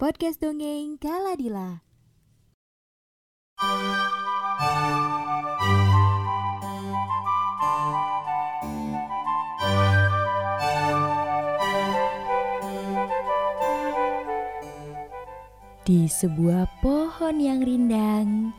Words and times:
podcast 0.00 0.40
dongeng 0.40 0.96
Kaladila. 0.96 1.84
Di 15.84 16.08
sebuah 16.08 16.80
pohon 16.80 17.36
yang 17.36 17.60
rindang, 17.60 18.56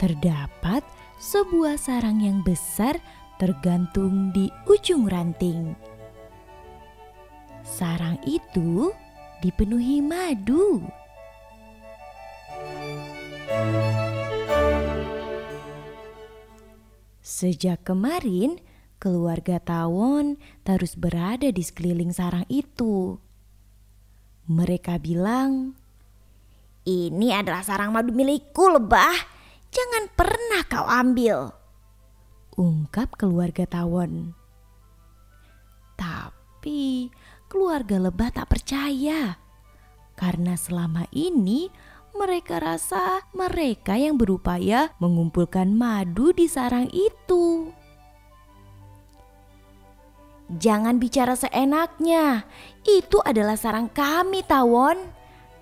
terdapat 0.00 0.80
sebuah 1.20 1.76
sarang 1.76 2.24
yang 2.24 2.40
besar 2.40 2.96
tergantung 3.36 4.32
di 4.32 4.48
ujung 4.64 5.04
ranting. 5.04 5.76
Sarang 7.60 8.16
itu 8.24 8.96
dipenuhi 9.38 10.02
madu. 10.02 10.82
Sejak 17.22 17.86
kemarin, 17.86 18.58
keluarga 18.98 19.62
Tawon 19.62 20.40
terus 20.66 20.98
berada 20.98 21.46
di 21.52 21.62
sekeliling 21.62 22.10
sarang 22.10 22.48
itu. 22.50 23.20
Mereka 24.48 24.98
bilang, 24.98 25.76
"Ini 26.88 27.38
adalah 27.38 27.62
sarang 27.62 27.92
madu 27.94 28.10
milikku, 28.16 28.66
lebah. 28.72 29.14
Jangan 29.70 30.08
pernah 30.16 30.62
kau 30.66 30.88
ambil." 30.88 31.52
Ungkap 32.58 33.14
keluarga 33.14 33.68
Tawon. 33.70 34.34
Tapi 35.94 37.12
keluarga 37.48 37.96
lebah 37.98 38.30
tak 38.30 38.52
percaya. 38.52 39.40
Karena 40.14 40.54
selama 40.54 41.08
ini 41.10 41.72
mereka 42.14 42.60
rasa 42.60 43.24
mereka 43.32 43.96
yang 43.96 44.20
berupaya 44.20 44.92
mengumpulkan 45.00 45.72
madu 45.72 46.30
di 46.36 46.46
sarang 46.46 46.90
itu. 46.92 47.72
Jangan 50.48 50.96
bicara 50.96 51.36
seenaknya. 51.36 52.48
Itu 52.80 53.20
adalah 53.20 53.60
sarang 53.60 53.92
kami, 53.92 54.40
Tawon. 54.40 54.96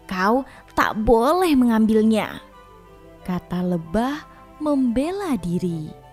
Kau 0.07 0.47
tak 0.79 0.95
boleh 1.03 1.59
mengambilnya. 1.59 2.39
Kata 3.27 3.67
lebah 3.67 4.23
membela 4.63 5.35
diri. 5.35 6.06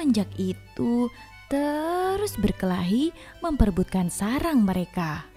Semenjak 0.00 0.32
itu 0.40 1.12
terus 1.52 2.32
berkelahi 2.40 3.12
memperebutkan 3.44 4.08
sarang 4.08 4.64
mereka. 4.64 5.28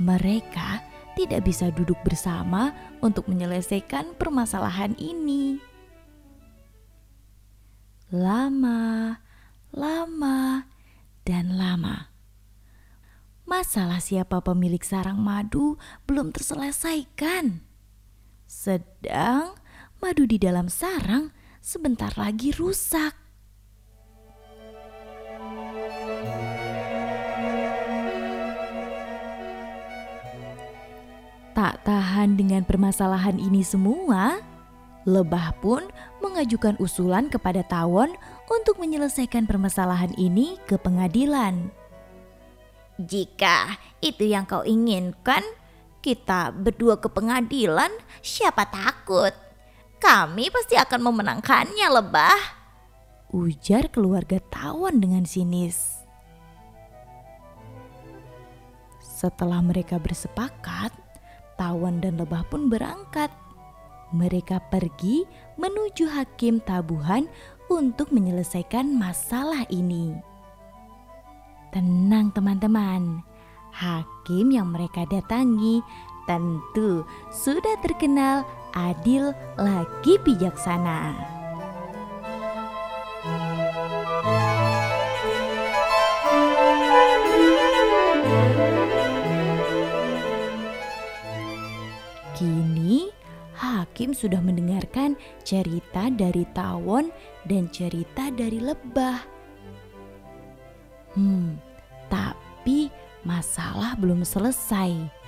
Mereka 0.00 0.80
tidak 1.20 1.44
bisa 1.44 1.68
duduk 1.68 2.00
bersama 2.00 2.72
untuk 3.04 3.28
menyelesaikan 3.28 4.16
permasalahan 4.16 4.96
ini. 4.96 5.60
Lama, 8.08 9.20
lama, 9.76 10.64
dan 11.28 11.60
lama. 11.60 12.08
Masalah 13.44 14.00
siapa 14.00 14.40
pemilik 14.40 14.80
sarang 14.80 15.20
madu 15.20 15.76
belum 16.08 16.32
terselesaikan. 16.32 17.60
Sedang 18.48 19.60
madu 20.00 20.24
di 20.24 20.40
dalam 20.40 20.72
sarang 20.72 21.43
sebentar 21.64 22.12
lagi 22.20 22.52
rusak. 22.52 23.16
Tak 31.56 31.80
tahan 31.88 32.36
dengan 32.36 32.68
permasalahan 32.68 33.40
ini 33.40 33.64
semua, 33.64 34.44
Lebah 35.04 35.60
pun 35.60 35.84
mengajukan 36.24 36.80
usulan 36.80 37.28
kepada 37.28 37.60
Tawon 37.60 38.16
untuk 38.48 38.80
menyelesaikan 38.80 39.44
permasalahan 39.44 40.16
ini 40.16 40.56
ke 40.64 40.80
pengadilan. 40.80 41.68
Jika 42.96 43.76
itu 44.00 44.24
yang 44.24 44.48
kau 44.48 44.64
inginkan, 44.64 45.44
kita 46.00 46.56
berdua 46.56 46.96
ke 46.96 47.12
pengadilan, 47.12 47.92
siapa 48.24 48.64
takut? 48.64 49.43
Kami 50.04 50.52
pasti 50.52 50.76
akan 50.76 51.00
memenangkannya, 51.00 51.88
lebah. 51.88 52.40
Ujar 53.32 53.88
keluarga 53.88 54.36
Tawon 54.52 55.00
dengan 55.00 55.24
sinis. 55.24 56.04
Setelah 59.00 59.64
mereka 59.64 59.96
bersepakat, 59.96 60.92
Tawon 61.56 62.04
dan 62.04 62.20
Lebah 62.20 62.44
pun 62.52 62.68
berangkat. 62.68 63.32
Mereka 64.12 64.68
pergi 64.68 65.24
menuju 65.56 66.12
hakim 66.12 66.60
tabuhan 66.60 67.24
untuk 67.72 68.12
menyelesaikan 68.12 68.84
masalah 68.92 69.64
ini. 69.72 70.12
Tenang 71.72 72.28
teman-teman, 72.36 73.24
hakim 73.72 74.52
yang 74.52 74.68
mereka 74.68 75.08
datangi 75.08 75.80
tentu 76.24 77.04
sudah 77.32 77.76
terkenal 77.80 78.42
adil 78.74 79.30
lagi 79.56 80.18
bijaksana. 80.20 81.14
Kini 92.34 93.14
hakim 93.54 94.10
sudah 94.10 94.42
mendengarkan 94.42 95.14
cerita 95.46 96.10
dari 96.10 96.42
tawon 96.50 97.14
dan 97.46 97.70
cerita 97.70 98.26
dari 98.34 98.58
lebah. 98.58 99.22
Hmm, 101.14 101.62
tapi 102.10 102.90
masalah 103.22 103.94
belum 103.94 104.26
selesai. 104.26 105.23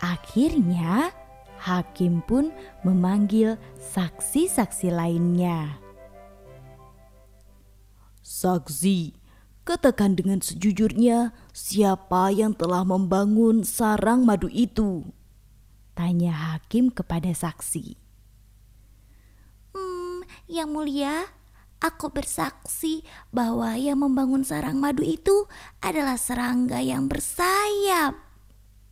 Akhirnya, 0.00 1.14
hakim 1.60 2.20
pun 2.24 2.52
memanggil 2.84 3.56
saksi-saksi 3.80 4.92
lainnya. 4.92 5.80
Saksi, 8.20 9.14
katakan 9.64 10.18
dengan 10.18 10.42
sejujurnya 10.42 11.30
siapa 11.54 12.34
yang 12.34 12.52
telah 12.52 12.82
membangun 12.82 13.62
sarang 13.62 14.26
madu 14.26 14.50
itu? 14.50 15.06
Tanya 15.96 16.34
hakim 16.34 16.92
kepada 16.92 17.32
saksi. 17.32 17.96
Hmm, 19.72 20.20
yang 20.50 20.68
mulia, 20.74 21.24
Aku 21.76 22.08
bersaksi 22.08 23.04
bahwa 23.28 23.76
yang 23.76 24.00
membangun 24.00 24.40
sarang 24.40 24.80
madu 24.80 25.04
itu 25.04 25.44
adalah 25.84 26.16
serangga 26.16 26.80
yang 26.80 27.04
bersayap. 27.04 28.25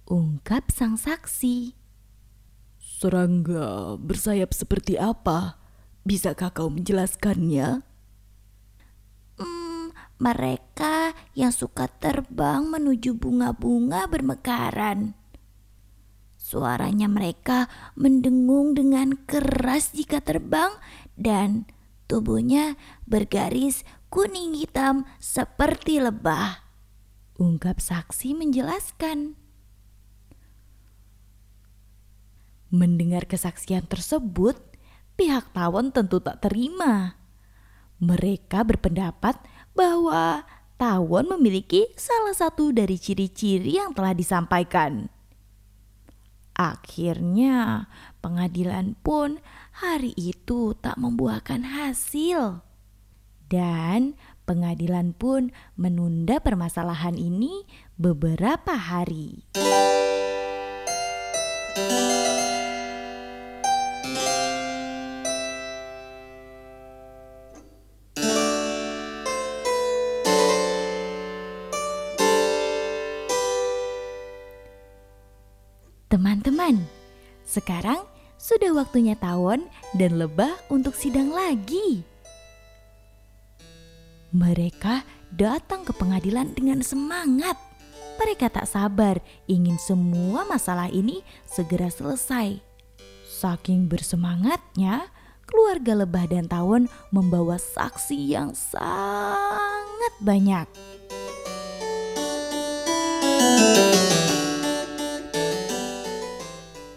Ungkap 0.05 0.69
sang 0.69 1.01
saksi. 1.01 1.73
Serangga 2.77 3.97
bersayap 3.97 4.53
seperti 4.53 5.01
apa? 5.01 5.57
Bisakah 6.05 6.53
kau 6.53 6.69
menjelaskannya? 6.69 7.81
Hmm, 9.41 9.87
mereka 10.21 11.17
yang 11.33 11.53
suka 11.53 11.89
terbang 11.89 12.69
menuju 12.69 13.17
bunga-bunga 13.17 14.05
bermekaran. 14.09 15.17
Suaranya 16.37 17.09
mereka 17.09 17.73
mendengung 17.97 18.77
dengan 18.77 19.17
keras 19.25 19.97
jika 19.97 20.21
terbang 20.21 20.77
dan 21.17 21.65
Tubuhnya 22.05 22.77
bergaris 23.09 23.81
kuning 24.13 24.53
hitam 24.53 25.09
seperti 25.17 26.05
lebah. 26.05 26.61
Ungkap 27.41 27.81
saksi 27.81 28.37
menjelaskan. 28.37 29.41
Mendengar 32.75 33.31
kesaksian 33.31 33.87
tersebut, 33.87 34.59
pihak 35.15 35.55
tawon 35.55 35.95
tentu 35.95 36.19
tak 36.19 36.43
terima. 36.43 37.15
Mereka 38.03 38.67
berpendapat 38.67 39.39
bahwa 39.79 40.43
tawon 40.75 41.39
memiliki 41.39 41.87
salah 41.95 42.35
satu 42.35 42.75
dari 42.75 42.99
ciri-ciri 42.99 43.79
yang 43.79 43.95
telah 43.95 44.11
disampaikan. 44.11 45.07
Akhirnya, 46.59 47.87
pengadilan 48.19 48.99
pun 49.07 49.39
hari 49.79 50.11
itu 50.19 50.75
tak 50.75 50.99
membuahkan 50.99 51.63
hasil, 51.63 52.59
dan 53.47 54.19
pengadilan 54.51 55.15
pun 55.15 55.55
menunda 55.79 56.43
permasalahan 56.43 57.15
ini 57.15 57.71
beberapa 57.95 58.75
hari. 58.75 59.47
Teman-teman, 76.25 76.81
sekarang 77.45 78.01
sudah 78.41 78.73
waktunya 78.73 79.13
tawon 79.13 79.69
dan 79.93 80.17
lebah 80.17 80.57
untuk 80.73 80.97
sidang 80.97 81.29
lagi. 81.29 82.01
Mereka 84.33 85.05
datang 85.37 85.85
ke 85.85 85.93
pengadilan 85.93 86.57
dengan 86.57 86.81
semangat. 86.81 87.61
Mereka 88.17 88.49
tak 88.49 88.65
sabar 88.65 89.21
ingin 89.45 89.77
semua 89.77 90.49
masalah 90.49 90.89
ini 90.89 91.21
segera 91.45 91.93
selesai. 91.93 92.57
Saking 93.29 93.93
bersemangatnya, 93.93 95.13
keluarga 95.45 96.09
lebah 96.09 96.25
dan 96.25 96.49
tawon 96.49 96.89
membawa 97.13 97.61
saksi 97.61 98.33
yang 98.33 98.57
sangat 98.57 100.15
banyak. 100.25 100.65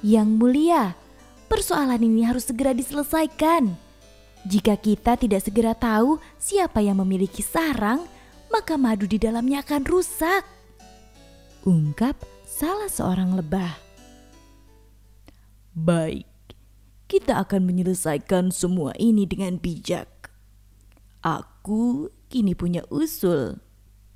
Yang 0.06 0.30
mulia, 0.38 0.84
persoalan 1.50 2.02
ini 2.02 2.22
harus 2.22 2.46
segera 2.46 2.74
diselesaikan. 2.74 3.74
Jika 4.46 4.78
kita 4.78 5.18
tidak 5.18 5.42
segera 5.44 5.74
tahu 5.74 6.22
siapa 6.38 6.80
yang 6.80 7.02
memiliki 7.02 7.42
sarang, 7.42 8.06
maka 8.48 8.78
madu 8.78 9.10
di 9.10 9.18
dalamnya 9.18 9.66
akan 9.66 9.84
rusak. 9.84 10.46
Ungkap 11.68 12.16
salah 12.48 12.88
seorang 12.88 13.36
lebah. 13.36 13.76
Baik, 15.76 16.30
kita 17.10 17.44
akan 17.44 17.68
menyelesaikan 17.68 18.54
semua 18.54 18.96
ini 18.98 19.28
dengan 19.28 19.60
bijak. 19.60 20.32
Aku 21.26 22.14
kini 22.32 22.54
punya 22.54 22.86
usul. 22.88 23.60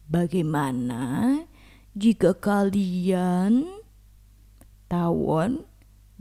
Bagaimana 0.07 1.43
jika 1.91 2.35
kalian, 2.35 3.67
tawon, 4.87 5.70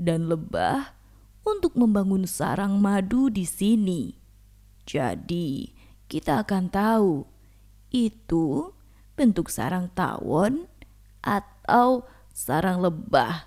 dan 0.00 0.32
lebah 0.32 0.96
untuk 1.44 1.76
membangun 1.76 2.24
sarang 2.24 2.80
madu 2.80 3.28
di 3.28 3.44
sini. 3.44 4.16
Jadi, 4.88 5.76
kita 6.08 6.40
akan 6.40 6.72
tahu 6.72 7.28
itu 7.92 8.72
bentuk 9.12 9.52
sarang 9.52 9.92
tawon 9.92 10.64
atau 11.20 12.08
sarang 12.32 12.80
lebah. 12.80 13.44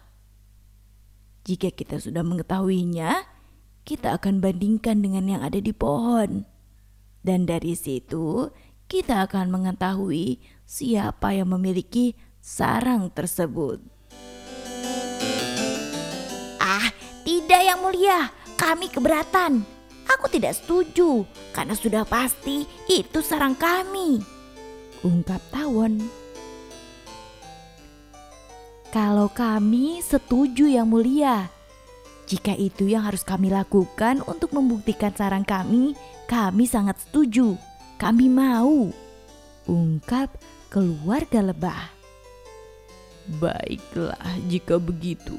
Jika 1.43 1.73
kita 1.73 1.97
sudah 1.99 2.21
mengetahuinya, 2.21 3.25
kita 3.83 4.15
akan 4.15 4.39
bandingkan 4.39 5.03
dengan 5.03 5.27
yang 5.27 5.41
ada 5.43 5.59
di 5.59 5.75
pohon. 5.75 6.47
Dan 7.19 7.43
dari 7.43 7.75
situ, 7.75 8.47
kita 8.87 9.27
akan 9.27 9.51
mengetahui 9.51 10.39
siapa 10.63 11.35
yang 11.35 11.51
memiliki 11.51 12.15
sarang 12.39 13.11
tersebut. 13.11 13.83
Tidak 17.53 17.69
yang 17.69 17.85
mulia, 17.85 18.33
kami 18.57 18.89
keberatan. 18.89 19.61
Aku 20.09 20.25
tidak 20.25 20.57
setuju 20.57 21.21
karena 21.53 21.77
sudah 21.77 22.01
pasti 22.01 22.65
itu 22.89 23.21
sarang 23.21 23.53
kami. 23.53 24.17
Ungkap 25.05 25.37
Tawon. 25.53 26.01
Kalau 28.89 29.29
kami 29.29 30.01
setuju 30.01 30.65
yang 30.65 30.89
mulia. 30.89 31.45
Jika 32.25 32.57
itu 32.57 32.89
yang 32.89 33.05
harus 33.05 33.21
kami 33.21 33.53
lakukan 33.53 34.25
untuk 34.25 34.49
membuktikan 34.49 35.13
sarang 35.13 35.45
kami, 35.45 35.93
kami 36.25 36.65
sangat 36.65 37.05
setuju. 37.05 37.53
Kami 38.01 38.33
mau. 38.33 38.89
Ungkap 39.69 40.41
keluarga 40.73 41.45
lebah. 41.45 41.93
Baiklah 43.37 44.41
jika 44.49 44.81
begitu. 44.81 45.37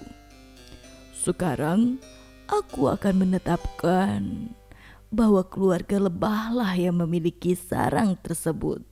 Sekarang 1.24 2.04
aku 2.52 2.92
akan 2.92 3.24
menetapkan 3.24 4.52
bahwa 5.08 5.40
keluarga 5.48 5.96
lebahlah 5.96 6.76
yang 6.76 7.00
memiliki 7.00 7.56
sarang 7.56 8.12
tersebut. 8.20 8.84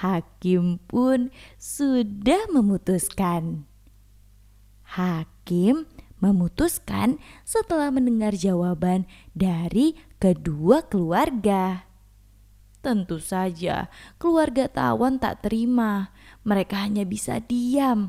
Hakim 0.00 0.80
pun 0.88 1.28
sudah 1.60 2.48
memutuskan. 2.48 3.68
Hakim 4.96 5.84
memutuskan 6.24 7.20
setelah 7.44 7.92
mendengar 7.92 8.32
jawaban 8.32 9.04
dari 9.36 9.92
kedua 10.16 10.88
keluarga. 10.88 11.84
Tentu 12.80 13.20
saja, 13.20 13.92
keluarga 14.16 14.72
Tawan 14.72 15.20
tak 15.20 15.44
terima. 15.44 16.16
Mereka 16.48 16.88
hanya 16.88 17.04
bisa 17.04 17.44
diam. 17.44 18.08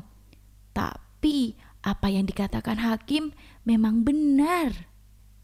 Tapi 0.72 1.60
apa 1.84 2.08
yang 2.08 2.24
dikatakan 2.24 2.80
hakim 2.80 3.36
memang 3.68 4.02
benar. 4.02 4.72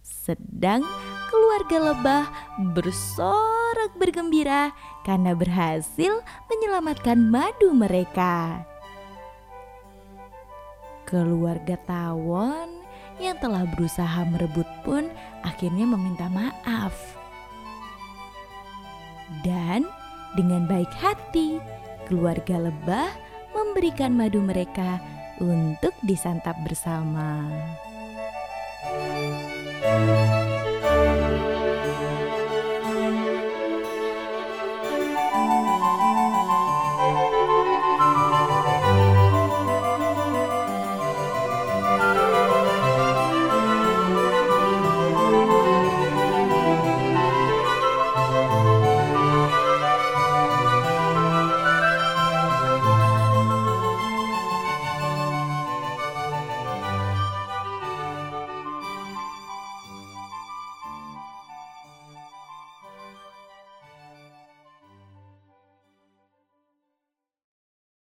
Sedang 0.00 0.82
keluarga 1.28 1.92
lebah 1.92 2.24
bersorak 2.72 3.92
bergembira 4.00 4.72
karena 5.04 5.36
berhasil 5.36 6.24
menyelamatkan 6.48 7.20
madu 7.20 7.76
mereka. 7.76 8.64
Keluarga 11.04 11.76
tawon 11.84 12.80
yang 13.20 13.36
telah 13.36 13.68
berusaha 13.76 14.24
merebut 14.32 14.66
pun 14.80 15.12
akhirnya 15.44 15.84
meminta 15.84 16.26
maaf. 16.32 16.96
Dan 19.44 19.86
dengan 20.34 20.66
baik 20.66 20.90
hati, 20.96 21.60
keluarga 22.08 22.58
lebah 22.58 23.10
memberikan 23.54 24.14
madu 24.14 24.40
mereka 24.42 24.98
untuk 25.40 25.96
disantap 26.04 26.60
bersama. 26.62 27.42
Thank 29.80 30.29